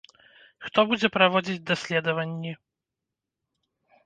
Хто 0.67 0.79
будзе 0.91 1.11
праводзіць 1.17 1.65
даследаванні? 1.69 2.55